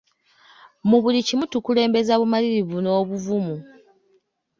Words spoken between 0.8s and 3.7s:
Mu buli kimu tukulembeza bumalirivu n'obuvumu.